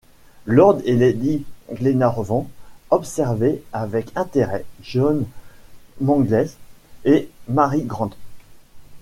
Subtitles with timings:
[0.47, 2.49] Lord et lady Glenarvan
[2.89, 5.25] observaient avec intérêt John
[5.99, 6.49] Mangles
[7.05, 8.09] et Mary Grant.